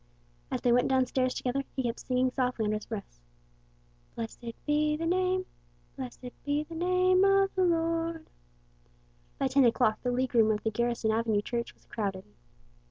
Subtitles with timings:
[0.49, 3.19] As they went down stairs together, he kept singing softly under his breath,
[4.15, 5.45] "Blessed be the name,
[5.95, 8.25] blessed be the name of the Lord!"
[9.37, 12.23] By ten o'clock the League room of the Garrison Avenue Church was crowded.